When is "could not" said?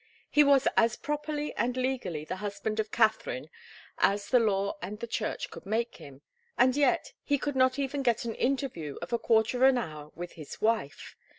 7.37-7.77